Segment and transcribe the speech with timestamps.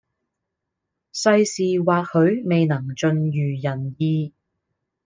[1.11, 4.33] 世事或許未能盡如人意